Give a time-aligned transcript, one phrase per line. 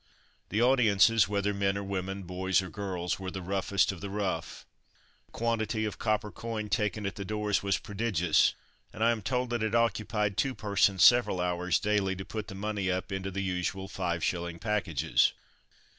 [0.49, 4.65] The audiences, whether men or women, boys or girls, were the roughest of the rough.
[5.27, 8.55] The quantity of copper coin taken at the doors was prodigious;
[8.91, 12.55] and I am told that it occupied two persons several hours, daily, to put the
[12.55, 15.33] money up into the usual five shilling packages.